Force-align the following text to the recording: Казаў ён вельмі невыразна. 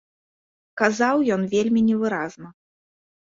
Казаў 0.81 1.21
ён 1.35 1.41
вельмі 1.53 1.85
невыразна. 1.91 2.47